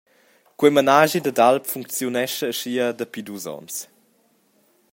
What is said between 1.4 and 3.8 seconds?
alp funcziunescha aschia dapi dus onns.